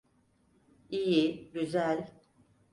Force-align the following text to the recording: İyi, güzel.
İyi, 0.89 1.51
güzel. 1.53 2.11